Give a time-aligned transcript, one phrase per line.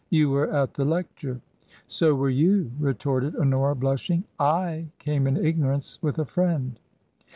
[0.09, 1.41] "You were at the lecture.""
[1.85, 6.79] So were you," retorted Honora, blushing;"/ came in ignorance, with a friend."